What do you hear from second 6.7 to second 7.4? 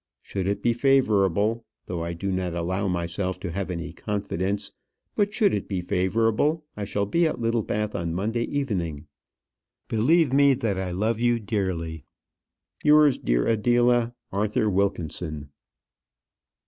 I shall be at